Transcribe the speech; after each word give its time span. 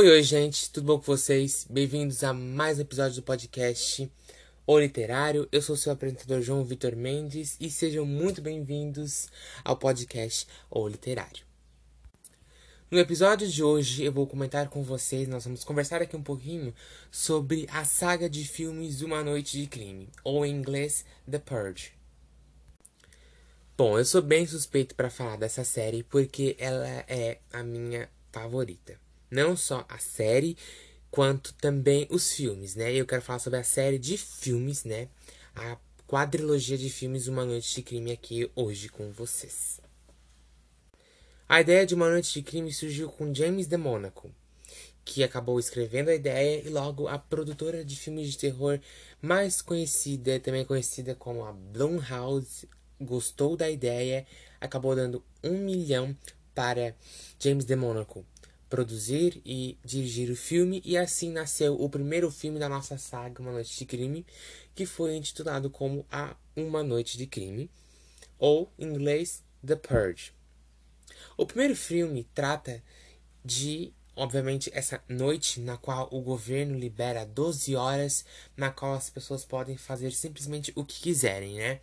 Oi, 0.00 0.08
oi, 0.08 0.22
gente, 0.22 0.70
tudo 0.70 0.86
bom 0.86 0.96
com 0.96 1.04
vocês? 1.04 1.66
Bem-vindos 1.68 2.24
a 2.24 2.32
mais 2.32 2.78
um 2.78 2.80
episódio 2.80 3.16
do 3.16 3.22
podcast 3.22 4.10
O 4.66 4.78
Literário. 4.78 5.46
Eu 5.52 5.60
sou 5.60 5.76
seu 5.76 5.92
apresentador 5.92 6.40
João 6.40 6.64
Vitor 6.64 6.96
Mendes 6.96 7.54
e 7.60 7.70
sejam 7.70 8.06
muito 8.06 8.40
bem-vindos 8.40 9.28
ao 9.62 9.76
podcast 9.76 10.46
O 10.70 10.88
Literário. 10.88 11.44
No 12.90 12.98
episódio 12.98 13.46
de 13.46 13.62
hoje 13.62 14.02
eu 14.02 14.10
vou 14.10 14.26
comentar 14.26 14.70
com 14.70 14.82
vocês, 14.82 15.28
nós 15.28 15.44
vamos 15.44 15.64
conversar 15.64 16.00
aqui 16.00 16.16
um 16.16 16.22
pouquinho 16.22 16.74
sobre 17.10 17.66
a 17.70 17.84
saga 17.84 18.26
de 18.26 18.48
filmes 18.48 19.02
Uma 19.02 19.22
Noite 19.22 19.60
de 19.60 19.66
Crime, 19.66 20.08
ou 20.24 20.46
em 20.46 20.54
inglês 20.56 21.04
The 21.30 21.40
Purge. 21.40 21.92
Bom, 23.76 23.98
eu 23.98 24.04
sou 24.06 24.22
bem 24.22 24.46
suspeito 24.46 24.94
para 24.94 25.10
falar 25.10 25.36
dessa 25.36 25.62
série 25.62 26.02
porque 26.02 26.56
ela 26.58 26.88
é 27.06 27.38
a 27.52 27.62
minha 27.62 28.08
favorita. 28.32 28.98
Não 29.30 29.56
só 29.56 29.86
a 29.88 29.98
série, 29.98 30.56
quanto 31.08 31.54
também 31.54 32.06
os 32.10 32.32
filmes, 32.32 32.74
né? 32.74 32.92
Eu 32.92 33.06
quero 33.06 33.22
falar 33.22 33.38
sobre 33.38 33.60
a 33.60 33.64
série 33.64 33.98
de 33.98 34.18
filmes, 34.18 34.84
né? 34.84 35.08
A 35.54 35.78
quadrilogia 36.06 36.76
de 36.76 36.90
filmes 36.90 37.28
Uma 37.28 37.44
Noite 37.44 37.76
de 37.76 37.82
Crime 37.82 38.10
aqui 38.10 38.50
hoje 38.56 38.88
com 38.88 39.12
vocês. 39.12 39.80
A 41.48 41.60
ideia 41.60 41.86
de 41.86 41.94
Uma 41.94 42.10
Noite 42.10 42.32
de 42.32 42.42
Crime 42.42 42.72
surgiu 42.72 43.08
com 43.08 43.32
James 43.32 43.68
de 43.68 43.76
Monaco, 43.76 44.32
que 45.04 45.22
acabou 45.22 45.60
escrevendo 45.60 46.08
a 46.08 46.14
ideia 46.14 46.66
e 46.66 46.68
logo 46.68 47.06
a 47.06 47.16
produtora 47.16 47.84
de 47.84 47.94
filmes 47.94 48.32
de 48.32 48.38
terror 48.38 48.80
mais 49.22 49.62
conhecida, 49.62 50.40
também 50.40 50.64
conhecida 50.64 51.14
como 51.14 51.44
a 51.44 51.52
Blumhouse, 51.52 52.68
gostou 53.00 53.56
da 53.56 53.70
ideia, 53.70 54.26
acabou 54.60 54.96
dando 54.96 55.24
um 55.42 55.58
milhão 55.58 56.16
para 56.52 56.96
James 57.38 57.64
de 57.64 57.76
Monaco 57.76 58.26
produzir 58.70 59.42
e 59.44 59.76
dirigir 59.84 60.30
o 60.30 60.36
filme, 60.36 60.80
e 60.84 60.96
assim 60.96 61.30
nasceu 61.30 61.74
o 61.74 61.90
primeiro 61.90 62.30
filme 62.30 62.58
da 62.58 62.68
nossa 62.68 62.96
saga 62.96 63.42
Uma 63.42 63.50
Noite 63.52 63.76
de 63.76 63.84
Crime, 63.84 64.24
que 64.74 64.86
foi 64.86 65.16
intitulado 65.16 65.68
como 65.68 66.06
A 66.10 66.36
Uma 66.54 66.82
Noite 66.82 67.18
de 67.18 67.26
Crime, 67.26 67.68
ou 68.38 68.72
em 68.78 68.86
inglês 68.86 69.42
The 69.66 69.74
Purge. 69.74 70.32
O 71.36 71.44
primeiro 71.44 71.74
filme 71.74 72.28
trata 72.32 72.82
de, 73.44 73.92
obviamente, 74.14 74.70
essa 74.72 75.02
noite 75.08 75.58
na 75.60 75.76
qual 75.76 76.08
o 76.12 76.20
governo 76.20 76.78
libera 76.78 77.26
12 77.26 77.74
horas, 77.74 78.24
na 78.56 78.70
qual 78.70 78.94
as 78.94 79.10
pessoas 79.10 79.44
podem 79.44 79.76
fazer 79.76 80.12
simplesmente 80.12 80.72
o 80.76 80.84
que 80.84 81.00
quiserem, 81.00 81.56
né? 81.56 81.80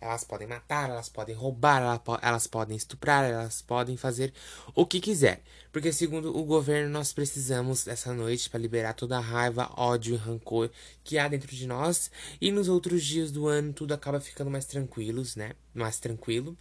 Elas 0.00 0.24
podem 0.24 0.46
matar, 0.46 0.90
elas 0.90 1.08
podem 1.08 1.34
roubar, 1.34 2.00
elas 2.20 2.46
podem 2.46 2.76
estuprar, 2.76 3.24
elas 3.24 3.62
podem 3.62 3.96
fazer 3.96 4.32
o 4.74 4.84
que 4.84 5.00
quiser. 5.00 5.42
Porque, 5.72 5.92
segundo 5.92 6.36
o 6.36 6.44
governo, 6.44 6.90
nós 6.90 7.12
precisamos 7.12 7.84
dessa 7.84 8.12
noite 8.12 8.48
para 8.50 8.60
liberar 8.60 8.92
toda 8.92 9.16
a 9.16 9.20
raiva, 9.20 9.70
ódio 9.76 10.14
e 10.14 10.18
rancor 10.18 10.70
que 11.02 11.18
há 11.18 11.26
dentro 11.28 11.54
de 11.54 11.66
nós. 11.66 12.10
E 12.40 12.52
nos 12.52 12.68
outros 12.68 13.04
dias 13.04 13.32
do 13.32 13.46
ano 13.48 13.72
tudo 13.72 13.94
acaba 13.94 14.20
ficando 14.20 14.50
mais 14.50 14.66
tranquilos, 14.66 15.34
né? 15.34 15.52
Mais 15.74 15.98
tranquilo. 15.98 16.56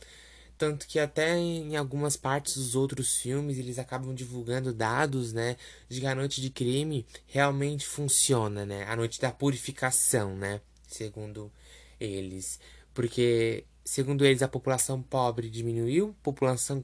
Tanto 0.57 0.87
que 0.87 0.97
até 0.97 1.37
em 1.37 1.75
algumas 1.75 2.15
partes 2.15 2.55
dos 2.55 2.75
outros 2.75 3.17
filmes 3.17 3.57
eles 3.57 3.77
acabam 3.77 4.15
divulgando 4.15 4.73
dados, 4.73 5.33
né? 5.33 5.57
De 5.89 5.99
que 5.99 6.07
a 6.07 6.15
noite 6.15 6.39
de 6.39 6.49
crime 6.49 7.05
realmente 7.27 7.85
funciona, 7.85 8.65
né? 8.65 8.85
A 8.85 8.95
noite 8.95 9.19
da 9.19 9.31
purificação, 9.31 10.35
né? 10.37 10.61
Segundo 10.87 11.51
eles. 11.99 12.59
Porque, 12.95 13.65
segundo 13.83 14.25
eles, 14.25 14.41
a 14.41 14.47
população 14.47 15.01
pobre 15.01 15.49
diminuiu, 15.49 16.15
população 16.23 16.81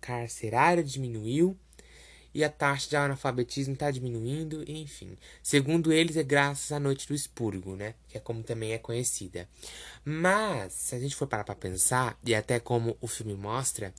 carcerária 0.00 0.82
diminuiu 0.82 1.56
e 2.34 2.42
a 2.42 2.50
taxa 2.50 2.88
de 2.88 2.96
analfabetismo 2.96 3.74
está 3.74 3.90
diminuindo, 3.90 4.64
enfim. 4.68 5.16
Segundo 5.42 5.92
eles, 5.92 6.16
é 6.16 6.22
graças 6.22 6.72
à 6.72 6.80
Noite 6.80 7.06
do 7.06 7.14
Expurgo, 7.14 7.76
né? 7.76 7.94
Que 8.08 8.18
é 8.18 8.20
como 8.20 8.42
também 8.42 8.72
é 8.72 8.78
conhecida. 8.78 9.48
Mas, 10.04 10.72
se 10.72 10.94
a 10.94 10.98
gente 10.98 11.14
for 11.14 11.28
parar 11.28 11.44
para 11.44 11.54
pensar, 11.54 12.18
e 12.26 12.34
até 12.34 12.58
como 12.58 12.96
o 13.00 13.06
filme 13.06 13.34
mostra, 13.34 13.94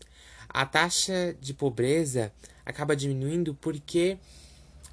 a 0.49 0.65
taxa 0.65 1.35
de 1.39 1.53
pobreza 1.53 2.33
acaba 2.65 2.95
diminuindo 2.95 3.55
porque 3.55 4.17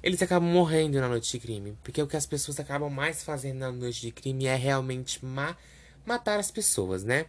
eles 0.01 0.21
acabam 0.21 0.49
morrendo 0.49 1.01
na 1.01 1.09
noite 1.09 1.31
de 1.31 1.39
crime. 1.39 1.77
Porque 1.83 2.01
o 2.01 2.07
que 2.07 2.15
as 2.15 2.25
pessoas 2.25 2.59
acabam 2.59 2.89
mais 2.89 3.23
fazendo 3.23 3.59
na 3.59 3.71
noite 3.71 4.01
de 4.01 4.11
crime 4.11 4.45
é 4.45 4.55
realmente 4.55 5.23
má 5.25 5.57
matar 6.05 6.39
as 6.39 6.51
pessoas, 6.51 7.03
né? 7.03 7.27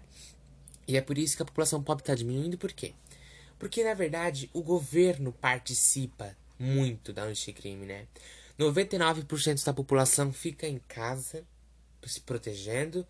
E 0.87 0.97
é 0.97 1.01
por 1.01 1.17
isso 1.17 1.37
que 1.37 1.43
a 1.43 1.47
população 1.47 1.83
pobre 1.83 2.03
está 2.03 2.15
diminuindo, 2.15 2.59
por 2.59 2.73
quê? 2.73 2.95
Porque, 3.59 3.85
na 3.85 3.95
verdade, 3.95 4.51
o 4.53 4.63
governo 4.63 5.33
participa 5.33 6.37
muito 6.59 7.13
da 7.13 7.23
anticrime, 7.23 7.87
né? 7.87 8.07
99% 8.59 9.65
da 9.65 9.73
população 9.73 10.33
fica 10.33 10.67
em 10.67 10.79
casa, 10.89 11.45
se 12.05 12.21
protegendo. 12.21 13.07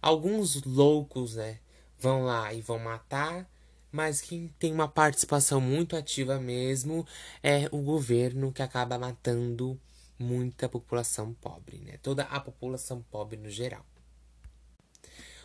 Alguns 0.00 0.62
loucos, 0.64 1.36
né, 1.36 1.58
vão 1.98 2.24
lá 2.24 2.52
e 2.54 2.62
vão 2.62 2.78
matar, 2.78 3.48
mas 3.92 4.20
quem 4.20 4.48
tem 4.58 4.72
uma 4.72 4.88
participação 4.88 5.60
muito 5.60 5.96
ativa 5.96 6.38
mesmo 6.38 7.06
é 7.42 7.68
o 7.70 7.82
governo 7.82 8.52
que 8.52 8.62
acaba 8.62 8.98
matando 8.98 9.78
muita 10.18 10.68
população 10.68 11.34
pobre, 11.34 11.78
né? 11.78 11.98
Toda 12.02 12.24
a 12.24 12.40
população 12.40 13.02
pobre 13.10 13.36
no 13.36 13.50
geral. 13.50 13.84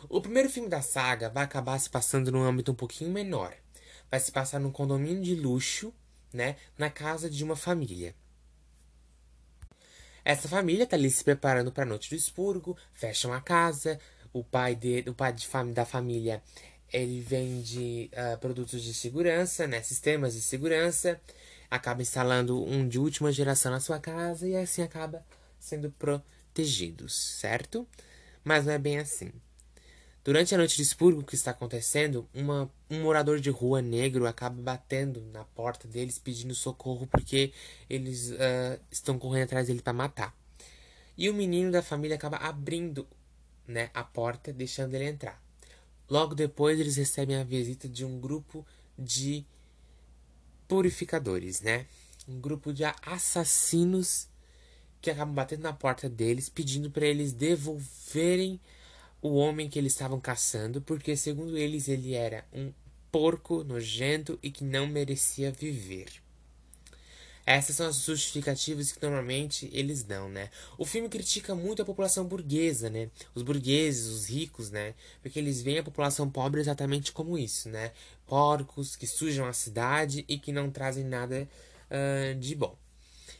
O 0.08 0.20
primeiro 0.20 0.48
filme 0.50 0.68
da 0.68 0.82
saga 0.82 1.28
vai 1.28 1.44
acabar 1.44 1.78
se 1.78 1.90
passando 1.90 2.30
num 2.30 2.42
âmbito 2.42 2.72
um 2.72 2.74
pouquinho 2.74 3.10
menor. 3.10 3.54
Vai 4.10 4.20
se 4.20 4.30
passar 4.30 4.60
num 4.60 4.70
condomínio 4.70 5.22
de 5.22 5.34
luxo, 5.34 5.92
né, 6.32 6.56
na 6.78 6.90
casa 6.90 7.28
de 7.28 7.42
uma 7.42 7.56
família. 7.56 8.14
Essa 10.24 10.48
família 10.48 10.84
está 10.84 10.96
ali 10.96 11.10
se 11.10 11.22
preparando 11.22 11.70
para 11.70 11.84
a 11.84 11.86
noite 11.86 12.10
do 12.10 12.16
expurgo, 12.16 12.76
fecham 12.92 13.32
a 13.32 13.40
casa. 13.40 13.98
O 14.32 14.42
pai, 14.44 14.74
de, 14.74 15.04
o 15.08 15.14
pai 15.14 15.32
de 15.32 15.46
fam, 15.46 15.72
da 15.72 15.86
família 15.86 16.42
ele 16.92 17.20
vende 17.20 18.10
uh, 18.12 18.38
produtos 18.38 18.82
de 18.82 18.94
segurança, 18.94 19.66
né, 19.66 19.82
sistemas 19.82 20.34
de 20.34 20.40
segurança, 20.40 21.20
acaba 21.70 22.02
instalando 22.02 22.62
um 22.64 22.86
de 22.86 22.98
última 22.98 23.32
geração 23.32 23.72
na 23.72 23.80
sua 23.80 23.98
casa 23.98 24.46
e 24.48 24.56
assim 24.56 24.82
acaba 24.82 25.24
sendo 25.58 25.90
protegidos, 25.92 27.14
certo? 27.40 27.86
Mas 28.44 28.66
não 28.66 28.72
é 28.72 28.78
bem 28.78 28.98
assim. 28.98 29.32
Durante 30.26 30.52
a 30.52 30.58
noite 30.58 30.74
de 30.74 30.82
expurgo 30.82 31.22
que 31.22 31.36
está 31.36 31.52
acontecendo, 31.52 32.28
uma, 32.34 32.68
um 32.90 33.00
morador 33.02 33.38
de 33.38 33.48
rua 33.48 33.80
negro 33.80 34.26
acaba 34.26 34.60
batendo 34.60 35.20
na 35.32 35.44
porta 35.44 35.86
deles 35.86 36.18
pedindo 36.18 36.52
socorro 36.52 37.06
porque 37.06 37.52
eles 37.88 38.32
uh, 38.32 38.80
estão 38.90 39.20
correndo 39.20 39.44
atrás 39.44 39.68
dele 39.68 39.80
para 39.80 39.92
matar. 39.92 40.36
E 41.16 41.30
o 41.30 41.34
menino 41.34 41.70
da 41.70 41.80
família 41.80 42.16
acaba 42.16 42.38
abrindo 42.38 43.06
né, 43.68 43.88
a 43.94 44.02
porta, 44.02 44.52
deixando 44.52 44.94
ele 44.94 45.04
entrar. 45.04 45.40
Logo 46.10 46.34
depois, 46.34 46.80
eles 46.80 46.96
recebem 46.96 47.36
a 47.36 47.44
visita 47.44 47.88
de 47.88 48.04
um 48.04 48.18
grupo 48.18 48.66
de 48.98 49.46
purificadores, 50.66 51.60
né? 51.60 51.86
Um 52.26 52.40
grupo 52.40 52.72
de 52.72 52.82
assassinos 52.82 54.26
que 55.00 55.08
acabam 55.08 55.36
batendo 55.36 55.62
na 55.62 55.72
porta 55.72 56.08
deles, 56.08 56.48
pedindo 56.48 56.90
para 56.90 57.06
eles 57.06 57.32
devolverem 57.32 58.60
o 59.20 59.34
homem 59.34 59.68
que 59.68 59.78
eles 59.78 59.92
estavam 59.92 60.20
caçando, 60.20 60.80
porque 60.80 61.16
segundo 61.16 61.56
eles 61.56 61.88
ele 61.88 62.14
era 62.14 62.44
um 62.52 62.72
porco 63.10 63.64
nojento 63.64 64.38
e 64.42 64.50
que 64.50 64.64
não 64.64 64.86
merecia 64.86 65.50
viver. 65.50 66.06
Essas 67.46 67.76
são 67.76 67.86
as 67.86 68.02
justificativas 68.02 68.90
que 68.90 69.00
normalmente 69.00 69.70
eles 69.72 70.02
dão, 70.02 70.28
né? 70.28 70.50
O 70.76 70.84
filme 70.84 71.08
critica 71.08 71.54
muito 71.54 71.80
a 71.80 71.84
população 71.84 72.24
burguesa, 72.24 72.90
né? 72.90 73.08
Os 73.36 73.42
burgueses, 73.44 74.06
os 74.06 74.28
ricos, 74.28 74.72
né? 74.72 74.94
Porque 75.22 75.38
eles 75.38 75.62
veem 75.62 75.78
a 75.78 75.82
população 75.84 76.28
pobre 76.28 76.60
exatamente 76.60 77.12
como 77.12 77.38
isso, 77.38 77.68
né? 77.68 77.92
Porcos 78.26 78.96
que 78.96 79.06
sujam 79.06 79.46
a 79.46 79.52
cidade 79.52 80.24
e 80.28 80.38
que 80.38 80.50
não 80.50 80.72
trazem 80.72 81.04
nada 81.04 81.48
uh, 81.88 82.34
de 82.34 82.56
bom. 82.56 82.76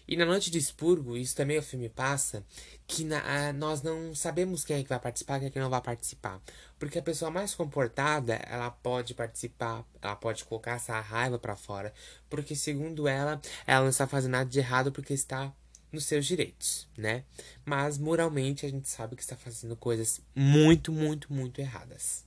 E 0.09 0.17
na 0.17 0.25
Noite 0.25 0.51
de 0.51 0.59
Expurgo, 0.59 1.17
isso 1.17 1.35
também 1.35 1.59
o 1.59 1.63
filme 1.63 1.89
passa, 1.89 2.45
que 2.87 3.05
na, 3.05 3.53
nós 3.53 3.83
não 3.83 4.15
sabemos 4.15 4.65
quem 4.65 4.79
é 4.79 4.83
que 4.83 4.89
vai 4.89 5.01
participar, 5.01 5.39
quem 5.41 5.49
é 5.49 5.51
que 5.51 5.59
não 5.59 5.69
vai 5.69 5.81
participar. 5.81 6.41
Porque 6.79 6.99
a 6.99 7.03
pessoa 7.03 7.31
mais 7.31 7.55
comportada, 7.55 8.35
ela 8.49 8.71
pode 8.71 9.15
participar, 9.15 9.85
ela 10.01 10.15
pode 10.15 10.45
colocar 10.45 10.77
essa 10.77 11.01
raiva 11.01 11.39
para 11.39 11.57
fora. 11.57 11.93
Porque 12.31 12.55
segundo 12.55 13.09
ela, 13.09 13.41
ela 13.67 13.83
não 13.83 13.91
está 13.91 14.07
fazendo 14.07 14.33
nada 14.33 14.49
de 14.49 14.59
errado 14.61 14.93
porque 14.93 15.13
está 15.13 15.53
nos 15.91 16.05
seus 16.05 16.25
direitos, 16.25 16.89
né? 16.97 17.25
Mas 17.65 17.99
moralmente 17.99 18.65
a 18.65 18.69
gente 18.69 18.89
sabe 18.89 19.17
que 19.17 19.23
está 19.23 19.37
fazendo 19.37 19.75
coisas 19.77 20.21
muito, 20.35 20.93
muito, 20.93 21.33
muito 21.33 21.61
erradas. 21.61 22.25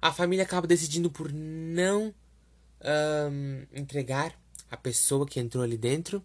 A 0.00 0.12
família 0.12 0.44
acaba 0.44 0.66
decidindo 0.66 1.10
por 1.10 1.32
não 1.32 2.14
um, 2.82 3.66
entregar 3.72 4.34
a 4.70 4.76
pessoa 4.76 5.26
que 5.26 5.38
entrou 5.40 5.62
ali 5.62 5.76
dentro 5.76 6.24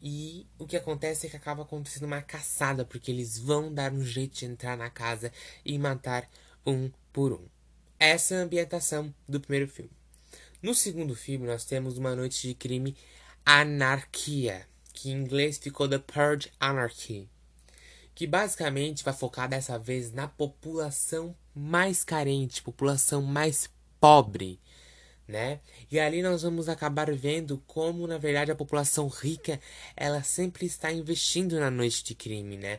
e 0.00 0.46
o 0.58 0.66
que 0.66 0.76
acontece 0.76 1.26
é 1.26 1.30
que 1.30 1.36
acaba 1.36 1.62
acontecendo 1.62 2.04
uma 2.04 2.22
caçada, 2.22 2.84
porque 2.84 3.10
eles 3.10 3.38
vão 3.38 3.72
dar 3.72 3.92
um 3.92 4.02
jeito 4.02 4.36
de 4.36 4.44
entrar 4.44 4.76
na 4.76 4.90
casa 4.90 5.32
e 5.64 5.78
matar 5.78 6.28
um 6.66 6.90
por 7.12 7.32
um. 7.32 7.44
Essa 7.98 8.34
é 8.34 8.38
a 8.38 8.42
ambientação 8.42 9.14
do 9.28 9.40
primeiro 9.40 9.68
filme. 9.68 9.90
No 10.62 10.74
segundo 10.74 11.14
filme, 11.14 11.46
nós 11.46 11.64
temos 11.64 11.96
uma 11.96 12.14
noite 12.14 12.48
de 12.48 12.54
crime 12.54 12.96
Anarquia, 13.44 14.66
que 14.92 15.10
em 15.10 15.14
inglês 15.14 15.58
ficou 15.58 15.88
The 15.88 15.98
Purge 15.98 16.50
Anarchy, 16.58 17.28
que 18.14 18.26
basicamente 18.26 19.04
vai 19.04 19.14
focar 19.14 19.48
dessa 19.48 19.78
vez 19.78 20.12
na 20.12 20.26
população 20.26 21.36
mais 21.54 22.02
carente, 22.02 22.62
população 22.62 23.22
mais 23.22 23.70
pobre, 24.00 24.60
né? 25.26 25.60
E 25.90 25.98
ali 25.98 26.22
nós 26.22 26.42
vamos 26.42 26.68
acabar 26.68 27.12
vendo 27.14 27.62
como, 27.66 28.06
na 28.06 28.18
verdade, 28.18 28.50
a 28.50 28.56
população 28.56 29.08
rica, 29.08 29.60
ela 29.96 30.22
sempre 30.22 30.66
está 30.66 30.92
investindo 30.92 31.58
na 31.58 31.70
noite 31.70 32.04
de 32.04 32.14
crime, 32.14 32.56
né? 32.56 32.78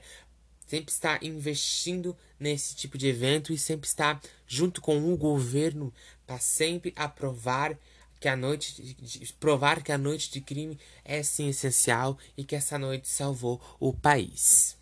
Sempre 0.65 0.91
está 0.91 1.19
investindo 1.21 2.15
nesse 2.39 2.75
tipo 2.75 2.97
de 2.97 3.07
evento 3.07 3.53
e 3.53 3.57
sempre 3.57 3.87
está 3.87 4.19
junto 4.45 4.81
com 4.81 5.11
o 5.11 5.17
governo 5.17 5.93
para 6.25 6.39
sempre 6.39 6.93
aprovar 6.95 7.77
que 8.19 8.27
a 8.27 8.35
noite 8.35 8.81
de, 8.81 9.33
provar 9.33 9.83
que 9.83 9.91
a 9.91 9.97
noite 9.97 10.31
de 10.31 10.41
crime 10.41 10.77
é 11.05 11.21
sim 11.23 11.49
essencial 11.49 12.17
e 12.35 12.43
que 12.43 12.55
essa 12.55 12.77
noite 12.77 13.07
salvou 13.07 13.61
o 13.79 13.93
país. 13.93 14.75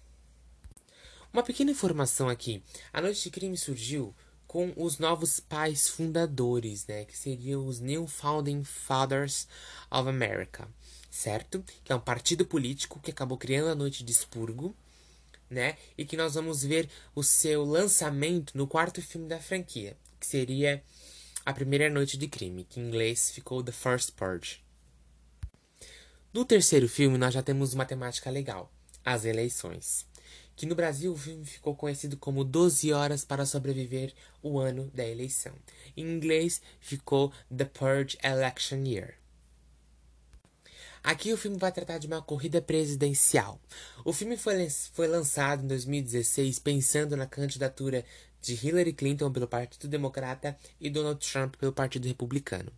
Uma 1.31 1.43
pequena 1.43 1.71
informação 1.71 2.29
aqui: 2.29 2.63
a 2.93 3.01
noite 3.01 3.23
de 3.23 3.29
crime 3.29 3.57
surgiu 3.57 4.15
com 4.55 4.71
os 4.77 4.99
novos 4.99 5.41
pais 5.41 5.89
fundadores, 5.89 6.87
né, 6.87 7.03
que 7.03 7.17
seriam 7.17 7.67
os 7.67 7.81
New 7.81 8.07
Founding 8.07 8.63
Fathers 8.63 9.49
of 9.91 10.07
America, 10.07 10.65
certo? 11.11 11.61
Que 11.83 11.91
é 11.91 11.95
um 11.95 11.99
partido 11.99 12.45
político 12.45 12.97
que 13.01 13.11
acabou 13.11 13.37
criando 13.37 13.67
a 13.67 13.75
noite 13.75 14.01
de 14.01 14.13
expurgo, 14.13 14.73
né? 15.49 15.75
E 15.97 16.05
que 16.05 16.15
nós 16.15 16.35
vamos 16.35 16.63
ver 16.63 16.89
o 17.13 17.21
seu 17.21 17.65
lançamento 17.65 18.57
no 18.57 18.65
quarto 18.65 19.01
filme 19.01 19.27
da 19.27 19.41
franquia, 19.41 19.97
que 20.17 20.25
seria 20.25 20.81
a 21.45 21.51
Primeira 21.51 21.89
Noite 21.89 22.17
de 22.17 22.29
Crime, 22.29 22.63
que 22.63 22.79
em 22.79 22.87
inglês 22.87 23.31
ficou 23.31 23.61
The 23.61 23.73
First 23.73 24.13
Purge. 24.13 24.63
No 26.31 26.45
terceiro 26.45 26.87
filme, 26.87 27.17
nós 27.17 27.33
já 27.33 27.43
temos 27.43 27.73
uma 27.73 27.83
temática 27.83 28.29
legal: 28.29 28.71
as 29.03 29.25
eleições. 29.25 30.05
Que 30.55 30.65
no 30.65 30.75
Brasil 30.75 31.11
o 31.11 31.17
filme 31.17 31.45
ficou 31.45 31.75
conhecido 31.75 32.17
como 32.17 32.43
12 32.43 32.93
Horas 32.93 33.25
para 33.25 33.45
Sobreviver 33.45 34.13
o 34.41 34.59
Ano 34.59 34.89
da 34.93 35.05
Eleição. 35.05 35.53
Em 35.95 36.05
inglês 36.05 36.61
ficou 36.79 37.31
The 37.55 37.65
Purge 37.65 38.17
Election 38.23 38.83
Year. 38.85 39.15
Aqui 41.03 41.31
o 41.31 41.37
filme 41.37 41.57
vai 41.59 41.71
tratar 41.71 41.99
de 41.99 42.07
uma 42.07 42.19
corrida 42.19 42.59
presidencial. 42.59 43.61
O 44.03 44.11
filme 44.11 44.35
foi, 44.37 44.67
foi 44.91 45.07
lançado 45.07 45.63
em 45.63 45.67
2016 45.67 46.57
pensando 46.57 47.15
na 47.15 47.27
candidatura 47.27 48.03
de 48.41 48.53
Hillary 48.53 48.93
Clinton 48.93 49.31
pelo 49.31 49.47
Partido 49.47 49.87
Democrata 49.87 50.57
e 50.79 50.89
Donald 50.89 51.19
Trump 51.31 51.55
pelo 51.57 51.71
Partido 51.71 52.07
Republicano. 52.07 52.71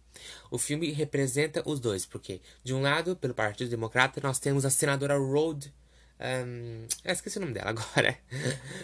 O 0.49 0.57
filme 0.57 0.91
representa 0.91 1.61
os 1.65 1.79
dois, 1.79 2.05
porque, 2.05 2.41
de 2.63 2.73
um 2.73 2.81
lado, 2.81 3.15
pelo 3.15 3.33
Partido 3.33 3.69
Democrata, 3.69 4.19
nós 4.21 4.39
temos 4.39 4.65
a 4.65 4.69
senadora 4.69 5.17
Rhodes. 5.17 5.71
Um, 6.19 6.87
eu 7.03 7.13
esqueci 7.13 7.37
o 7.37 7.41
nome 7.41 7.53
dela 7.53 7.69
agora. 7.71 8.17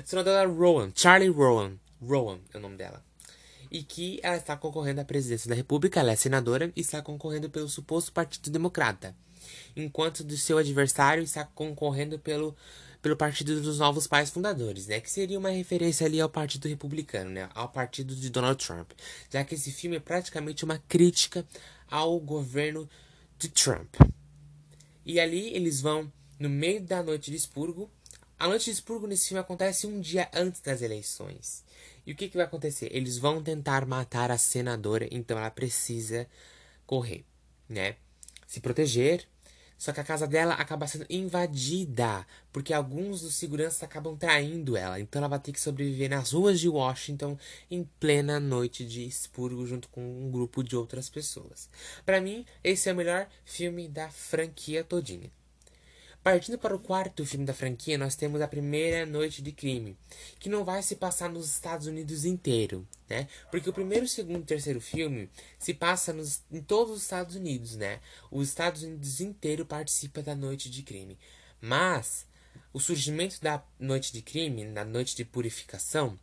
senadora 0.06 0.48
Rowan, 0.48 0.92
Charlie 0.96 1.30
Rowan. 1.30 1.74
Rowan 2.02 2.40
é 2.54 2.58
o 2.58 2.62
nome 2.62 2.78
dela. 2.78 3.04
E 3.72 3.82
que 3.82 4.20
ela 4.22 4.38
está 4.38 4.56
concorrendo 4.56 5.02
à 5.02 5.06
presidência 5.06 5.50
da 5.50 5.56
República, 5.56 6.00
ela 6.00 6.12
é 6.12 6.16
senadora 6.16 6.72
e 6.76 6.82
está 6.82 7.02
concorrendo 7.02 7.50
pelo 7.50 7.68
suposto 7.68 8.12
Partido 8.12 8.52
Democrata. 8.52 9.16
Enquanto 9.76 10.24
do 10.24 10.38
seu 10.38 10.58
adversário 10.58 11.24
está 11.24 11.44
concorrendo 11.44 12.20
pelo 12.20 12.56
pelo 13.04 13.18
Partido 13.18 13.60
dos 13.60 13.80
Novos 13.80 14.08
Pais 14.08 14.30
Fundadores, 14.30 14.88
né? 14.88 15.02
Que 15.02 15.12
seria 15.12 15.38
uma 15.38 15.50
referência 15.50 16.08
ali 16.08 16.22
ao 16.22 16.30
Partido 16.30 16.70
Republicano, 16.70 17.30
né? 17.30 17.50
Ao 17.54 17.68
partido 17.68 18.16
de 18.16 18.30
Donald 18.30 18.66
Trump. 18.66 18.92
Já 19.30 19.44
que 19.44 19.56
esse 19.56 19.74
filme 19.74 19.98
é 19.98 20.00
praticamente 20.00 20.64
uma 20.64 20.82
crítica 20.88 21.46
ao 21.92 22.18
governo 22.18 22.90
de 23.38 23.50
Trump. 23.50 23.94
E 25.06 25.20
ali 25.20 25.54
eles 25.54 25.82
vão, 25.82 26.10
no 26.44 26.50
meio 26.50 26.82
da 26.82 27.02
noite 27.02 27.32
de 27.32 27.38
expurgo. 27.38 27.90
A 28.38 28.48
noite 28.50 28.66
de 28.66 28.72
expurgo 28.72 29.08
nesse 29.08 29.30
filme 29.30 29.40
acontece 29.40 29.88
um 29.88 30.02
dia 30.02 30.30
antes 30.34 30.60
das 30.60 30.82
eleições. 30.82 31.64
E 32.06 32.12
o 32.12 32.16
que, 32.16 32.28
que 32.28 32.36
vai 32.36 32.46
acontecer? 32.46 32.90
Eles 32.92 33.18
vão 33.18 33.42
tentar 33.42 33.86
matar 33.86 34.30
a 34.30 34.38
senadora, 34.38 35.08
então 35.10 35.38
ela 35.38 35.50
precisa 35.50 36.28
correr, 36.86 37.24
né? 37.70 37.96
Se 38.46 38.60
proteger 38.60 39.26
só 39.78 39.92
que 39.92 40.00
a 40.00 40.04
casa 40.04 40.26
dela 40.26 40.54
acaba 40.54 40.88
sendo 40.88 41.06
invadida, 41.10 42.26
porque 42.54 42.74
alguns 42.74 43.20
dos 43.20 43.36
seguranças 43.36 43.84
acabam 43.84 44.16
traindo 44.16 44.78
ela. 44.78 44.98
Então 44.98 45.20
ela 45.20 45.28
vai 45.28 45.40
ter 45.40 45.52
que 45.52 45.60
sobreviver 45.60 46.10
nas 46.10 46.32
ruas 46.32 46.58
de 46.62 46.70
Washington 46.70 47.38
em 47.70 47.84
plena 48.00 48.40
noite 48.40 48.86
de 48.86 49.06
expurgo 49.06 49.68
junto 49.68 49.90
com 49.90 50.02
um 50.02 50.32
grupo 50.32 50.64
de 50.64 50.78
outras 50.78 51.10
pessoas. 51.10 51.70
Para 52.06 52.22
mim, 52.22 52.46
esse 52.64 52.88
é 52.88 52.94
o 52.94 52.96
melhor 52.96 53.28
filme 53.44 53.90
da 53.90 54.10
franquia 54.10 54.86
todinha. 54.86 55.30
Partindo 56.24 56.58
para 56.58 56.74
o 56.74 56.80
quarto 56.80 57.26
filme 57.26 57.46
da 57.46 57.54
franquia, 57.54 57.98
nós 57.98 58.16
temos 58.16 58.40
A 58.40 58.48
Primeira 58.48 59.06
Noite 59.06 59.42
de 59.42 59.52
Crime, 59.52 59.98
que 60.40 60.48
não 60.48 60.64
vai 60.64 60.82
se 60.82 60.96
passar 60.96 61.30
nos 61.30 61.48
Estados 61.48 61.86
Unidos 61.86 62.24
inteiro, 62.24 62.88
né? 63.10 63.28
Porque 63.52 63.70
o 63.70 63.74
primeiro, 63.74 64.08
segundo 64.08 64.40
e 64.44 64.46
terceiro 64.46 64.80
filme 64.80 65.30
se 65.60 65.74
passa 65.74 66.14
nos, 66.14 66.42
em 66.50 66.62
todos 66.62 66.96
os 66.96 67.02
Estados 67.02 67.36
Unidos, 67.36 67.76
né? 67.76 68.00
Os 68.32 68.48
Estados 68.48 68.84
Unidos 68.84 69.20
inteiro 69.20 69.66
participa 69.66 70.22
da 70.22 70.34
Noite 70.34 70.70
de 70.70 70.82
Crime. 70.82 71.20
Mas 71.60 72.26
o 72.72 72.80
surgimento 72.80 73.42
da 73.42 73.62
Noite 73.78 74.14
de 74.14 74.22
Crime, 74.22 74.64
na 74.64 74.86
Noite 74.86 75.18
de 75.18 75.26
Purificação, 75.26 76.18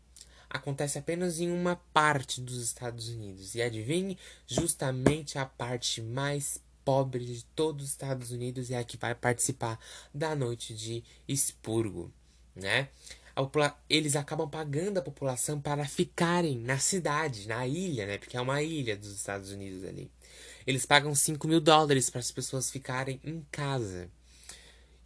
acontece 0.49 0.99
apenas 0.99 1.41
em 1.41 1.51
uma 1.51 1.77
parte 1.93 2.41
dos 2.41 2.63
Estados 2.63 3.11
Unidos. 3.11 3.55
E 3.55 3.61
adivinhe, 3.61 4.17
justamente 4.47 5.39
a 5.39 5.45
parte 5.45 6.01
mais 6.01 6.59
pobre 6.91 7.25
de 7.25 7.45
todos 7.55 7.85
os 7.85 7.91
Estados 7.93 8.33
Unidos 8.33 8.69
é 8.69 8.77
a 8.77 8.83
que 8.83 8.97
vai 8.97 9.15
participar 9.15 9.79
da 10.13 10.35
noite 10.35 10.75
de 10.75 11.05
expurgo, 11.29 12.13
né? 12.53 12.89
Eles 13.89 14.17
acabam 14.17 14.51
pagando 14.51 14.99
a 14.99 15.03
população 15.03 15.61
para 15.61 15.85
ficarem 15.87 16.59
na 16.59 16.81
cidade, 16.81 17.47
na 17.47 17.65
ilha, 17.65 18.07
né? 18.07 18.19
Porque 18.19 18.37
é 18.37 18.41
uma 18.41 18.61
ilha 18.61 18.97
dos 18.97 19.13
Estados 19.13 19.53
Unidos 19.53 19.85
ali. 19.85 20.11
Eles 20.67 20.85
pagam 20.85 21.15
5 21.15 21.47
mil 21.47 21.61
dólares 21.61 22.11
para 22.11 22.19
as 22.19 22.33
pessoas 22.33 22.73
ficarem 22.73 23.21
em 23.23 23.47
casa. 23.53 24.11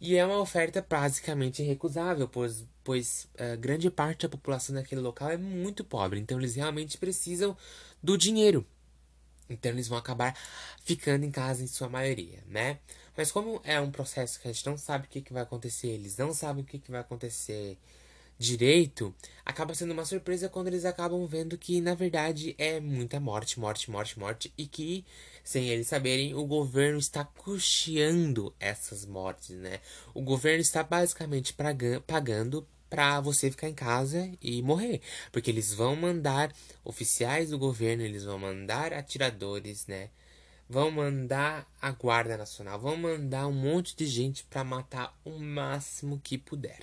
E 0.01 0.15
é 0.15 0.25
uma 0.25 0.39
oferta 0.39 0.83
basicamente 0.89 1.61
irrecusável, 1.61 2.27
pois, 2.27 2.65
pois 2.83 3.27
uh, 3.35 3.55
grande 3.59 3.91
parte 3.91 4.23
da 4.23 4.29
população 4.29 4.73
daquele 4.73 5.01
local 5.01 5.29
é 5.29 5.37
muito 5.37 5.83
pobre. 5.83 6.19
Então 6.19 6.39
eles 6.39 6.55
realmente 6.55 6.97
precisam 6.97 7.55
do 8.01 8.17
dinheiro 8.17 8.65
então 9.49 9.71
eles 9.71 9.87
vão 9.87 9.97
acabar 9.97 10.37
ficando 10.83 11.25
em 11.25 11.31
casa 11.31 11.63
em 11.63 11.67
sua 11.67 11.89
maioria, 11.89 12.43
né? 12.47 12.79
Mas 13.15 13.31
como 13.31 13.61
é 13.63 13.79
um 13.79 13.91
processo 13.91 14.39
que 14.39 14.47
a 14.47 14.51
gente 14.51 14.65
não 14.65 14.77
sabe 14.77 15.05
o 15.05 15.09
que, 15.09 15.21
que 15.21 15.33
vai 15.33 15.43
acontecer, 15.43 15.87
eles 15.87 16.17
não 16.17 16.33
sabem 16.33 16.63
o 16.63 16.67
que, 16.67 16.79
que 16.79 16.91
vai 16.91 17.01
acontecer 17.01 17.77
direito, 18.37 19.15
acaba 19.45 19.73
sendo 19.73 19.93
uma 19.93 20.05
surpresa 20.05 20.49
quando 20.49 20.67
eles 20.67 20.83
acabam 20.83 21.25
vendo 21.25 21.57
que 21.57 21.79
na 21.79 21.95
verdade 21.95 22.53
é 22.57 22.79
muita 22.79 23.19
morte, 23.19 23.59
morte, 23.59 23.89
morte, 23.89 24.19
morte 24.19 24.53
e 24.57 24.67
que 24.67 25.05
sem 25.43 25.69
eles 25.69 25.87
saberem 25.87 26.33
o 26.33 26.45
governo 26.45 26.99
está 26.99 27.23
custeando 27.23 28.53
essas 28.59 29.05
mortes, 29.05 29.55
né? 29.55 29.79
O 30.13 30.21
governo 30.21 30.61
está 30.61 30.83
basicamente 30.83 31.55
pagando 32.05 32.67
para 32.95 33.19
você 33.19 33.51
ficar 33.51 33.67
em 33.67 33.73
casa 33.73 34.31
e 34.41 34.61
morrer, 34.61 35.01
porque 35.29 35.51
eles 35.51 35.73
vão 35.73 35.97
mandar 35.97 36.55
oficiais 36.81 37.49
do 37.49 37.57
governo, 37.59 38.03
eles 38.03 38.23
vão 38.23 38.39
mandar 38.39 38.93
atiradores, 38.93 39.85
né? 39.85 40.11
Vão 40.69 40.89
mandar 40.89 41.69
a 41.81 41.91
Guarda 41.91 42.37
Nacional, 42.37 42.79
vão 42.79 42.95
mandar 42.95 43.47
um 43.47 43.51
monte 43.51 43.97
de 43.97 44.05
gente 44.05 44.45
para 44.45 44.63
matar 44.63 45.13
o 45.25 45.37
máximo 45.37 46.21
que 46.23 46.37
puder. 46.37 46.79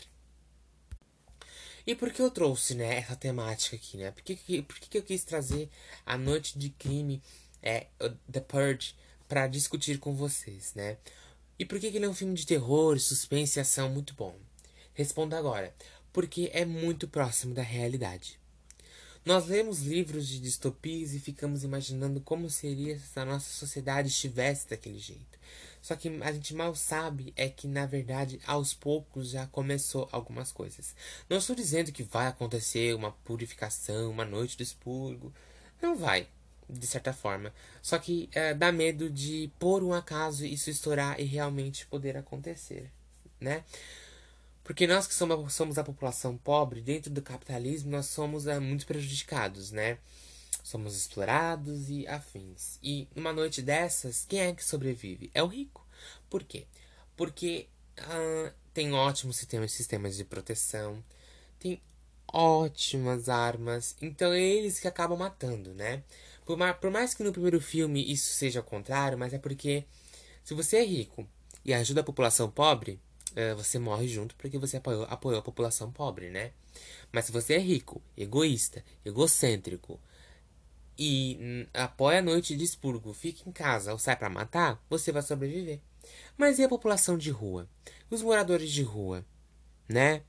E 1.87 1.95
por 1.95 2.13
que 2.13 2.21
eu 2.21 2.31
trouxe, 2.31 2.75
né, 2.75 2.99
essa 2.99 3.17
temática 3.17 3.75
aqui, 3.75 3.97
né? 3.97 4.11
Por 4.11 4.23
que, 4.23 4.61
por 4.61 4.79
que 4.79 4.99
eu 4.99 5.03
quis 5.03 5.25
trazer 5.25 5.71
a 6.05 6.19
Noite 6.19 6.59
de 6.59 6.69
Crime, 6.69 7.23
é, 7.63 7.87
The 8.31 8.41
Purge, 8.41 8.95
para 9.27 9.47
discutir 9.47 9.99
com 9.99 10.15
vocês, 10.15 10.75
né? 10.75 10.99
E 11.59 11.65
por 11.65 11.81
que 11.81 11.87
ele 11.87 12.05
é 12.05 12.09
um 12.09 12.15
filme 12.15 12.35
de 12.35 12.47
terror, 12.47 13.01
suspense 13.01 13.59
e 13.59 13.63
ação 13.63 13.89
muito 13.89 14.13
bom? 14.13 14.37
Responda 14.95 15.39
agora. 15.39 15.75
Porque 16.13 16.51
é 16.53 16.65
muito 16.65 17.09
próximo 17.09 17.55
da 17.55 17.63
realidade. 17.63 18.39
Nós 19.25 19.47
lemos 19.47 19.83
livros 19.83 20.27
de 20.27 20.41
distopias 20.41 21.15
e 21.15 21.21
ficamos 21.21 21.63
imaginando 21.63 22.21
como 22.21 22.51
seria 22.51 22.99
se 22.99 23.21
a 23.21 23.25
nossa 23.25 23.49
sociedade 23.51 24.09
estivesse 24.09 24.69
daquele 24.69 24.99
jeito. 24.99 25.39
Só 25.81 25.97
que 25.97 26.09
a 26.23 26.33
gente 26.33 26.55
mal 26.55 26.75
sabe 26.75 27.33
é 27.37 27.49
que, 27.49 27.69
na 27.69 27.87
verdade, 27.87 28.41
aos 28.47 28.75
poucos 28.75 29.31
já 29.31 29.47
começou 29.47 30.09
algumas 30.13 30.51
coisas. 30.51 30.95
Não 31.29 31.39
estou 31.39 31.55
dizendo 31.55 31.93
que 31.93 32.03
vai 32.03 32.27
acontecer 32.27 32.95
uma 32.95 33.11
purificação, 33.11 34.11
uma 34.11 34.25
noite 34.25 34.57
de 34.57 34.63
expurgo. 34.63 35.33
Não 35.81 35.97
vai, 35.97 36.29
de 36.69 36.87
certa 36.87 37.13
forma. 37.13 37.53
Só 37.81 37.99
que 37.99 38.29
é, 38.33 38.55
dá 38.55 38.73
medo 38.73 39.11
de, 39.11 39.53
por 39.59 39.83
um 39.83 39.93
acaso, 39.93 40.45
isso 40.45 40.71
estourar 40.71 41.21
e 41.21 41.25
realmente 41.25 41.87
poder 41.87 42.17
acontecer, 42.17 42.91
né? 43.41 43.65
Porque 44.65 44.87
nós 44.87 45.07
que 45.07 45.15
somos, 45.15 45.79
a 45.79 45.85
população 45.85 46.37
pobre, 46.37 46.81
dentro 46.81 47.11
do 47.11 47.21
capitalismo, 47.21 47.91
nós 47.91 48.07
somos 48.07 48.47
é, 48.47 48.59
muito 48.61 48.87
prejudicados, 48.87 49.73
né? 49.73 49.99
Somos 50.63 50.97
explorados 50.97 51.91
e 51.91 52.07
afins. 52.07 52.79
E 52.83 53.09
numa 53.15 53.33
noite 53.33 53.61
dessas, 53.61 54.25
quem 54.29 54.41
é 54.41 54.55
que 54.55 54.65
sobrevive? 54.65 55.31
É 55.35 55.43
o 55.43 55.49
rico. 55.49 55.85
Por 56.31 56.45
quê? 56.45 56.67
Porque 57.17 57.69
uh, 57.99 58.53
tem 58.73 58.93
ótimos 58.93 59.37
sistemas, 59.37 60.17
de 60.17 60.25
proteção, 60.25 61.03
tem 61.59 61.83
ótimas 62.33 63.29
armas, 63.29 63.97
então 64.01 64.33
é 64.33 64.41
eles 64.41 64.79
que 64.79 64.89
acabam 64.89 65.19
matando, 65.19 65.75
né? 65.75 66.03
Por, 66.47 66.57
por 66.81 66.91
mais 66.91 67.13
que 67.15 67.23
no 67.23 67.33
primeiro 67.33 67.61
filme 67.61 68.11
isso 68.11 68.31
seja 68.31 68.61
o 68.61 68.65
contrário, 68.65 69.19
mas 69.19 69.35
é 69.35 69.39
porque 69.39 69.85
se 70.43 70.55
você 70.55 70.79
é 70.79 70.85
rico 70.85 71.29
e 71.65 71.75
ajuda 71.75 72.01
a 72.01 72.05
população 72.05 72.51
pobre, 72.51 72.99
você 73.57 73.79
morre 73.79 74.09
junto 74.09 74.35
porque 74.37 74.59
você 74.59 74.77
apoiou, 74.77 75.05
apoiou 75.05 75.39
a 75.39 75.43
população 75.43 75.91
pobre, 75.91 76.31
né? 76.31 76.53
Mas 77.13 77.27
se 77.27 77.33
você 77.33 77.55
é 77.55 77.59
rico, 77.59 78.03
egoísta, 78.17 78.85
egocêntrico 79.05 80.01
e 80.99 81.67
apoia 81.73 82.19
a 82.19 82.23
noite 82.23 82.57
de 82.57 82.65
expurgo, 82.65 83.13
fica 83.13 83.49
em 83.49 83.53
casa 83.53 83.93
ou 83.93 83.99
sai 83.99 84.17
para 84.17 84.31
matar, 84.31 84.83
você 84.89 85.13
vai 85.13 85.23
sobreviver. 85.23 85.81
Mas 86.37 86.59
e 86.59 86.65
a 86.65 86.69
população 86.69 87.17
de 87.17 87.31
rua? 87.31 87.69
Os 88.11 88.23
moradores 88.23 88.71
de 88.71 88.83
rua, 88.83 89.25
né? 89.89 90.23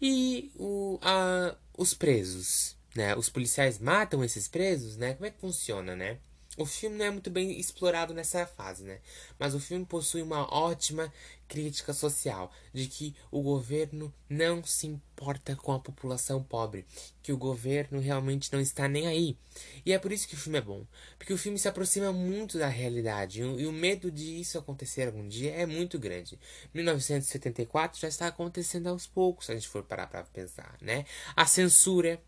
E 0.00 0.50
o, 0.56 0.98
a, 1.02 1.56
os 1.76 1.94
presos, 1.94 2.76
né? 2.94 3.14
Os 3.16 3.28
policiais 3.28 3.78
matam 3.78 4.24
esses 4.24 4.48
presos, 4.48 4.96
né? 4.96 5.14
Como 5.14 5.26
é 5.26 5.30
que 5.30 5.40
funciona, 5.40 5.94
né? 5.94 6.18
O 6.56 6.66
filme 6.66 6.98
não 6.98 7.06
é 7.06 7.10
muito 7.10 7.30
bem 7.30 7.58
explorado 7.58 8.12
nessa 8.12 8.46
fase, 8.46 8.84
né? 8.84 9.00
Mas 9.38 9.54
o 9.54 9.60
filme 9.60 9.86
possui 9.86 10.20
uma 10.20 10.52
ótima 10.52 11.12
crítica 11.52 11.92
social 11.92 12.50
de 12.72 12.86
que 12.86 13.14
o 13.30 13.42
governo 13.42 14.12
não 14.26 14.64
se 14.64 14.86
importa 14.86 15.54
com 15.54 15.72
a 15.72 15.78
população 15.78 16.42
pobre, 16.42 16.86
que 17.22 17.30
o 17.30 17.36
governo 17.36 18.00
realmente 18.00 18.50
não 18.50 18.58
está 18.58 18.88
nem 18.88 19.06
aí. 19.06 19.36
E 19.84 19.92
é 19.92 19.98
por 19.98 20.10
isso 20.10 20.26
que 20.26 20.34
o 20.34 20.38
filme 20.38 20.58
é 20.58 20.62
bom, 20.62 20.86
porque 21.18 21.30
o 21.30 21.36
filme 21.36 21.58
se 21.58 21.68
aproxima 21.68 22.10
muito 22.10 22.58
da 22.58 22.68
realidade 22.68 23.42
e 23.42 23.66
o 23.66 23.72
medo 23.72 24.10
de 24.10 24.40
isso 24.40 24.56
acontecer 24.56 25.08
algum 25.08 25.28
dia 25.28 25.52
é 25.52 25.66
muito 25.66 25.98
grande. 25.98 26.40
1974 26.72 28.00
já 28.00 28.08
está 28.08 28.28
acontecendo 28.28 28.86
aos 28.86 29.06
poucos, 29.06 29.44
se 29.44 29.52
a 29.52 29.54
gente 29.54 29.68
for 29.68 29.82
parar 29.82 30.06
para 30.06 30.24
pensar, 30.24 30.78
né? 30.80 31.04
A 31.36 31.44
censura 31.44 32.18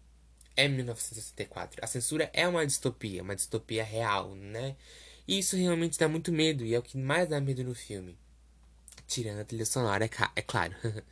é 0.54 0.68
1964. 0.68 1.82
A 1.82 1.86
censura 1.86 2.30
é 2.34 2.46
uma 2.46 2.66
distopia, 2.66 3.22
uma 3.22 3.34
distopia 3.34 3.82
real, 3.82 4.34
né? 4.34 4.76
E 5.26 5.38
isso 5.38 5.56
realmente 5.56 5.98
dá 5.98 6.06
muito 6.08 6.30
medo, 6.30 6.62
e 6.62 6.74
é 6.74 6.78
o 6.78 6.82
que 6.82 6.98
mais 6.98 7.26
dá 7.26 7.40
medo 7.40 7.64
no 7.64 7.74
filme. 7.74 8.18
Tirando 9.06 9.40
a 9.40 9.44
trilha 9.44 9.66
sonora, 9.66 10.04
é, 10.04 10.10
é 10.36 10.42
claro. 10.42 10.74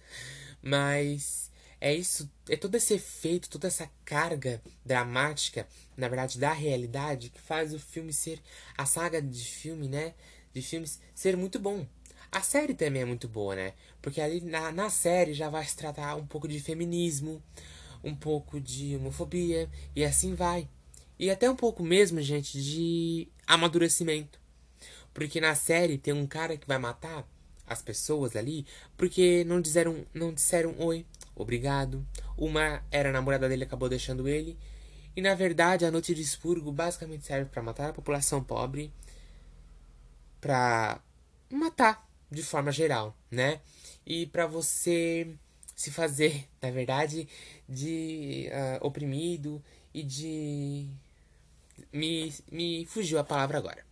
Mas 0.62 1.50
é 1.80 1.92
isso, 1.92 2.30
é 2.48 2.56
todo 2.56 2.76
esse 2.76 2.94
efeito, 2.94 3.50
toda 3.50 3.66
essa 3.66 3.90
carga 4.04 4.62
dramática, 4.86 5.66
na 5.96 6.06
verdade, 6.08 6.38
da 6.38 6.52
realidade, 6.52 7.28
que 7.28 7.40
faz 7.40 7.74
o 7.74 7.78
filme 7.78 8.12
ser. 8.12 8.40
A 8.78 8.86
saga 8.86 9.20
de 9.20 9.44
filme, 9.44 9.88
né? 9.88 10.14
De 10.54 10.62
filmes 10.62 11.00
ser 11.14 11.36
muito 11.36 11.58
bom. 11.58 11.84
A 12.30 12.40
série 12.40 12.72
também 12.72 13.02
é 13.02 13.04
muito 13.04 13.28
boa, 13.28 13.56
né? 13.56 13.74
Porque 14.00 14.20
ali 14.20 14.40
na, 14.40 14.72
na 14.72 14.88
série 14.90 15.34
já 15.34 15.50
vai 15.50 15.64
se 15.66 15.76
tratar 15.76 16.14
um 16.16 16.26
pouco 16.26 16.46
de 16.48 16.60
feminismo, 16.60 17.42
um 18.02 18.14
pouco 18.14 18.60
de 18.60 18.96
homofobia 18.96 19.68
e 19.94 20.04
assim 20.04 20.34
vai. 20.34 20.68
E 21.18 21.30
até 21.30 21.50
um 21.50 21.56
pouco 21.56 21.82
mesmo, 21.82 22.20
gente, 22.22 22.62
de 22.62 23.28
amadurecimento. 23.46 24.40
Porque 25.12 25.40
na 25.40 25.54
série 25.54 25.98
tem 25.98 26.14
um 26.14 26.26
cara 26.26 26.56
que 26.56 26.66
vai 26.66 26.78
matar 26.78 27.28
as 27.72 27.82
pessoas 27.82 28.36
ali 28.36 28.66
porque 28.96 29.44
não 29.44 29.60
disseram, 29.60 30.06
não 30.14 30.32
disseram 30.32 30.74
oi, 30.78 31.06
obrigado. 31.34 32.06
Uma 32.36 32.82
era 32.90 33.12
namorada 33.12 33.48
dele 33.48 33.64
acabou 33.64 33.88
deixando 33.88 34.28
ele. 34.28 34.58
E 35.14 35.20
na 35.20 35.34
verdade, 35.34 35.84
a 35.84 35.90
noite 35.90 36.14
de 36.14 36.22
expurgo 36.22 36.72
basicamente 36.72 37.26
serve 37.26 37.50
para 37.50 37.62
matar 37.62 37.90
a 37.90 37.92
população 37.92 38.42
pobre, 38.42 38.92
para 40.40 41.00
matar 41.50 42.08
de 42.30 42.42
forma 42.42 42.72
geral, 42.72 43.14
né? 43.30 43.60
E 44.06 44.26
para 44.26 44.46
você 44.46 45.28
se 45.76 45.90
fazer, 45.90 46.48
na 46.62 46.70
verdade, 46.70 47.28
de 47.68 48.48
uh, 48.50 48.86
oprimido 48.86 49.62
e 49.92 50.02
de. 50.02 50.88
Me, 51.92 52.32
me 52.50 52.86
fugiu 52.86 53.18
a 53.18 53.24
palavra 53.24 53.58
agora. 53.58 53.84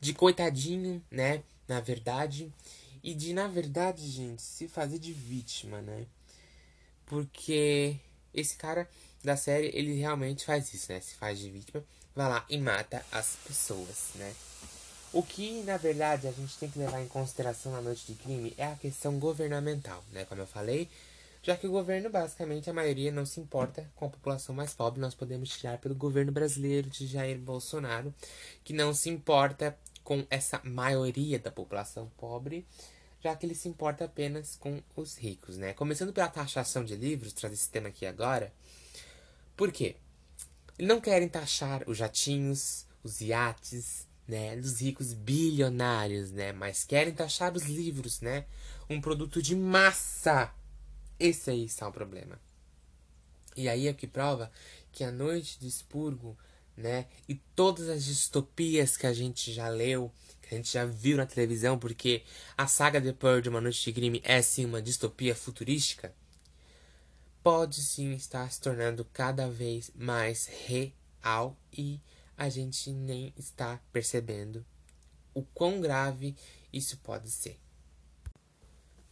De 0.00 0.14
coitadinho, 0.14 1.02
né? 1.10 1.42
Na 1.68 1.80
verdade. 1.80 2.52
E 3.02 3.14
de, 3.14 3.32
na 3.32 3.48
verdade, 3.48 4.08
gente, 4.08 4.42
se 4.42 4.68
fazer 4.68 4.98
de 4.98 5.12
vítima, 5.12 5.82
né? 5.82 6.06
Porque 7.06 7.96
esse 8.32 8.56
cara 8.56 8.88
da 9.22 9.36
série, 9.36 9.70
ele 9.74 9.94
realmente 9.94 10.44
faz 10.44 10.72
isso, 10.72 10.92
né? 10.92 11.00
Se 11.00 11.14
faz 11.14 11.38
de 11.38 11.50
vítima, 11.50 11.84
vai 12.14 12.28
lá 12.28 12.46
e 12.48 12.58
mata 12.58 13.04
as 13.10 13.36
pessoas, 13.46 14.10
né? 14.14 14.34
O 15.12 15.22
que, 15.22 15.62
na 15.64 15.76
verdade, 15.76 16.26
a 16.26 16.32
gente 16.32 16.56
tem 16.56 16.70
que 16.70 16.78
levar 16.78 17.02
em 17.02 17.08
consideração 17.08 17.72
na 17.72 17.82
noite 17.82 18.06
de 18.06 18.14
crime 18.14 18.54
é 18.56 18.64
a 18.64 18.76
questão 18.76 19.18
governamental, 19.18 20.02
né? 20.10 20.24
Como 20.24 20.40
eu 20.40 20.46
falei, 20.46 20.88
já 21.42 21.56
que 21.56 21.66
o 21.66 21.70
governo, 21.70 22.08
basicamente, 22.08 22.70
a 22.70 22.72
maioria 22.72 23.10
não 23.10 23.26
se 23.26 23.40
importa 23.40 23.90
com 23.96 24.06
a 24.06 24.08
população 24.08 24.54
mais 24.54 24.72
pobre, 24.72 25.00
nós 25.00 25.14
podemos 25.14 25.50
tirar 25.50 25.76
pelo 25.78 25.94
governo 25.94 26.32
brasileiro 26.32 26.88
de 26.88 27.06
Jair 27.06 27.38
Bolsonaro, 27.38 28.14
que 28.64 28.72
não 28.72 28.94
se 28.94 29.10
importa 29.10 29.76
com 30.02 30.26
essa 30.30 30.60
maioria 30.64 31.38
da 31.38 31.50
população 31.50 32.10
pobre, 32.16 32.66
já 33.20 33.34
que 33.36 33.46
ele 33.46 33.54
se 33.54 33.68
importa 33.68 34.04
apenas 34.04 34.56
com 34.56 34.82
os 34.96 35.16
ricos, 35.16 35.56
né? 35.56 35.72
Começando 35.74 36.12
pela 36.12 36.28
taxação 36.28 36.84
de 36.84 36.96
livros, 36.96 37.32
trazer 37.32 37.54
esse 37.54 37.70
tema 37.70 37.88
aqui 37.88 38.04
agora. 38.04 38.52
Por 39.56 39.70
quê? 39.70 39.96
Eles 40.78 40.88
não 40.88 41.00
querem 41.00 41.28
taxar 41.28 41.84
os 41.86 41.96
jatinhos, 41.96 42.86
os 43.04 43.20
iates, 43.20 44.08
né, 44.26 44.56
dos 44.56 44.80
ricos 44.80 45.12
bilionários, 45.12 46.30
né, 46.30 46.52
mas 46.52 46.84
querem 46.84 47.12
taxar 47.12 47.54
os 47.54 47.64
livros, 47.64 48.20
né, 48.20 48.46
um 48.88 49.00
produto 49.00 49.42
de 49.42 49.54
massa. 49.54 50.52
Esse 51.18 51.50
aí 51.50 51.64
está 51.64 51.86
o 51.86 51.92
problema. 51.92 52.40
E 53.56 53.68
aí 53.68 53.86
é 53.86 53.92
que 53.92 54.06
prova 54.06 54.50
que 54.90 55.04
a 55.04 55.10
noite 55.10 55.58
de 55.60 55.68
expurgo, 55.68 56.36
né, 56.76 57.06
e 57.28 57.34
todas 57.34 57.88
as 57.88 58.04
distopias 58.04 58.96
que 58.96 59.06
a 59.06 59.12
gente 59.12 59.52
já 59.52 59.68
leu, 59.68 60.12
que 60.40 60.54
a 60.54 60.56
gente 60.56 60.72
já 60.72 60.84
viu 60.84 61.16
na 61.16 61.26
televisão, 61.26 61.78
porque 61.78 62.22
a 62.56 62.66
saga 62.66 63.00
The 63.00 63.12
Purge, 63.12 63.48
Uma 63.48 63.60
Noite 63.60 63.84
de 63.84 63.92
Crime, 63.92 64.20
é 64.24 64.40
sim 64.40 64.64
uma 64.64 64.80
distopia 64.80 65.34
futurística, 65.34 66.14
pode 67.42 67.82
sim 67.82 68.12
estar 68.12 68.50
se 68.50 68.60
tornando 68.60 69.04
cada 69.04 69.48
vez 69.48 69.90
mais 69.94 70.46
real 70.46 71.56
e 71.72 72.00
a 72.36 72.48
gente 72.48 72.90
nem 72.90 73.32
está 73.36 73.80
percebendo 73.92 74.64
o 75.34 75.42
quão 75.42 75.80
grave 75.80 76.36
isso 76.72 76.96
pode 76.98 77.30
ser. 77.30 77.58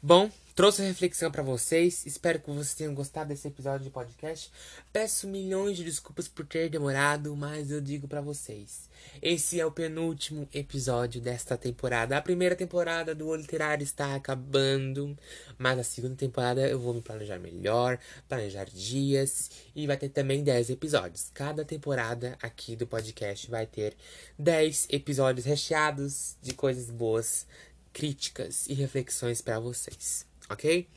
Bom, 0.03 0.31
trouxe 0.55 0.81
reflexão 0.81 1.31
para 1.31 1.43
vocês. 1.43 2.07
Espero 2.07 2.41
que 2.41 2.49
vocês 2.49 2.73
tenham 2.73 2.95
gostado 2.95 3.29
desse 3.29 3.47
episódio 3.47 3.85
de 3.85 3.91
podcast. 3.91 4.51
Peço 4.91 5.29
milhões 5.29 5.77
de 5.77 5.85
desculpas 5.85 6.27
por 6.27 6.47
ter 6.47 6.71
demorado, 6.71 7.37
mas 7.37 7.71
eu 7.71 7.83
digo 7.83 8.09
para 8.09 8.23
vocês. 8.23 8.89
Esse 9.21 9.61
é 9.61 9.67
o 9.67 9.71
penúltimo 9.71 10.49
episódio 10.55 11.21
desta 11.21 11.55
temporada. 11.55 12.17
A 12.17 12.23
primeira 12.23 12.57
temporada 12.57 13.15
do 13.15 13.29
O 13.29 13.37
Literário 13.37 13.85
está 13.85 14.15
acabando, 14.15 15.15
mas 15.59 15.79
a 15.79 15.85
segunda 15.85 16.17
temporada 16.17 16.67
eu 16.67 16.79
vou 16.79 16.95
me 16.95 17.03
planejar 17.03 17.39
melhor, 17.39 17.99
planejar 18.27 18.71
dias 18.73 19.51
e 19.77 19.87
vai 19.87 19.99
ter 19.99 20.09
também 20.09 20.43
10 20.43 20.71
episódios. 20.71 21.31
Cada 21.35 21.63
temporada 21.63 22.39
aqui 22.43 22.75
do 22.75 22.87
podcast 22.87 23.51
vai 23.51 23.67
ter 23.67 23.95
10 24.39 24.89
episódios 24.89 25.45
recheados 25.45 26.37
de 26.41 26.55
coisas 26.55 26.91
boas 26.91 27.47
críticas 27.93 28.67
e 28.67 28.75
reflexões 28.75 29.41
para 29.41 29.59
vocês, 29.59 30.27
ok? 30.49 30.89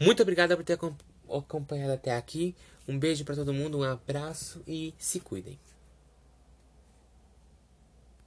Muito 0.00 0.22
obrigada 0.22 0.56
por 0.56 0.64
ter 0.64 0.78
acompanhado 1.28 1.92
até 1.92 2.16
aqui. 2.16 2.54
Um 2.88 2.98
beijo 2.98 3.24
para 3.24 3.36
todo 3.36 3.54
mundo, 3.54 3.78
um 3.78 3.82
abraço 3.82 4.62
e 4.66 4.94
se 4.98 5.20
cuidem. 5.20 5.58